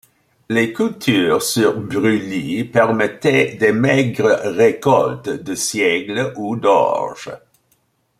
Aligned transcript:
Les 0.49 0.73
cultures 0.73 1.43
sur 1.43 1.79
brûlis 1.79 2.63
permettaient 2.63 3.53
de 3.53 3.67
maigres 3.67 4.39
récoltes 4.45 5.29
de 5.29 5.53
seigle 5.53 6.33
ou 6.37 6.55
d'orge. 6.55 7.29